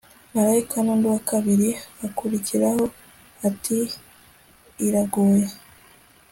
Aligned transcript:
marayika 0.33 0.77
nundi 0.83 1.07
wa 1.13 1.19
kabiri 1.29 1.69
akurikiraho 2.05 2.83
ati 3.47 3.77
iraguye 4.85 5.45